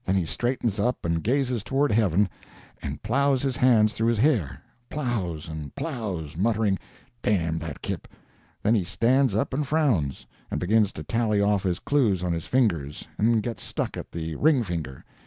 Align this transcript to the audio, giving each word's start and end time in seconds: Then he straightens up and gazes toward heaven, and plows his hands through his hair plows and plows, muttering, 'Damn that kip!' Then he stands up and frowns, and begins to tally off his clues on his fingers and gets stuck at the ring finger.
Then 0.03 0.15
he 0.15 0.25
straightens 0.25 0.79
up 0.79 1.05
and 1.05 1.21
gazes 1.21 1.61
toward 1.61 1.91
heaven, 1.91 2.27
and 2.81 2.99
plows 3.03 3.43
his 3.43 3.57
hands 3.57 3.93
through 3.93 4.07
his 4.07 4.17
hair 4.17 4.63
plows 4.89 5.47
and 5.47 5.75
plows, 5.75 6.35
muttering, 6.35 6.79
'Damn 7.21 7.59
that 7.59 7.83
kip!' 7.83 8.07
Then 8.63 8.73
he 8.73 8.83
stands 8.83 9.35
up 9.35 9.53
and 9.53 9.67
frowns, 9.67 10.25
and 10.49 10.59
begins 10.59 10.91
to 10.93 11.03
tally 11.03 11.39
off 11.39 11.61
his 11.61 11.77
clues 11.77 12.23
on 12.23 12.33
his 12.33 12.47
fingers 12.47 13.07
and 13.19 13.43
gets 13.43 13.61
stuck 13.63 13.95
at 13.95 14.11
the 14.11 14.33
ring 14.37 14.63
finger. 14.63 15.05